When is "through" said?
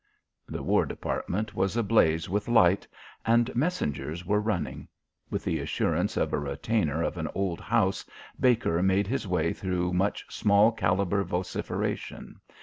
9.53-9.93